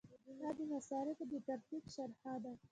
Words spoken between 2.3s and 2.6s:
ده.